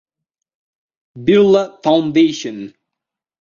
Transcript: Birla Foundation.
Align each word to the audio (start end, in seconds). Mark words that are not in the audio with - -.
Birla 1.25 1.77
Foundation. 1.83 2.73